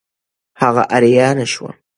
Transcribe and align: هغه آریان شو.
هغه 0.61 0.83
آریان 0.95 1.37
شو. 1.53 1.67